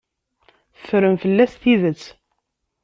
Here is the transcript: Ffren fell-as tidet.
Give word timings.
Ffren 0.81 1.15
fell-as 1.21 1.53
tidet. 1.61 2.03